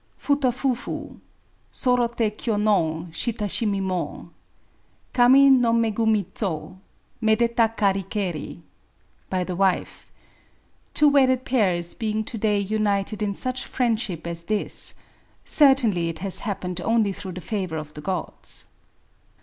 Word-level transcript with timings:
Futa 0.17 0.47
fiifo 0.49 1.19
Sordte 1.71 2.31
ky5 2.31 2.59
no 2.59 3.07
Shitashimi 3.11 3.79
mo, 3.83 4.31
Kami 5.13 5.51
no 5.51 5.71
megumi 5.73 6.25
zo 6.35 6.79
Medeta 7.21 7.69
kari 7.77 8.01
keri.— 8.09 8.63
By 9.29 9.43
the 9.43 9.55
wife. 9.55 10.11
Two 10.95 11.09
wedded 11.09 11.45
pairs 11.45 11.93
being 11.93 12.23
to^ay 12.23 12.67
united 12.67 13.21
in 13.21 13.35
such 13.35 13.63
friendship 13.63 14.25
as 14.25 14.43
thisj— 14.45 14.95
certainly 15.45 16.09
it 16.09 16.17
has 16.17 16.39
happened 16.39 16.81
only 16.81 17.13
through 17.13 17.33
the 17.33 17.39
favour 17.41 17.77
of 17.77 17.93
the 17.93 18.01
Gods! 18.01 18.65